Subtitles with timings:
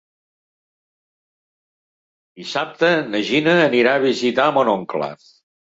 [2.41, 5.17] Dissabte na Gina anirà a visitar mon oncle.